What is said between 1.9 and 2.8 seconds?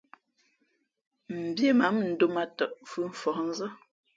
mʉndōm ā tαꞌ